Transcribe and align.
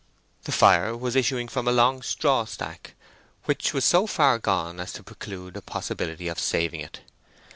The 0.45 0.51
fire 0.51 0.97
was 0.97 1.15
issuing 1.15 1.47
from 1.47 1.67
a 1.67 1.71
long 1.71 2.01
straw 2.01 2.45
stack, 2.45 2.95
which 3.45 3.71
was 3.71 3.85
so 3.85 4.07
far 4.07 4.39
gone 4.39 4.79
as 4.79 4.91
to 4.93 5.03
preclude 5.03 5.55
a 5.55 5.61
possibility 5.61 6.27
of 6.27 6.39
saving 6.39 6.79
it. 6.81 7.01